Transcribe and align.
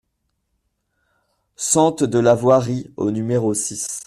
Sente 1.57 2.01
de 2.05 2.17
la 2.17 2.33
Voirie 2.33 2.91
au 2.97 3.11
numéro 3.11 3.53
six 3.53 3.99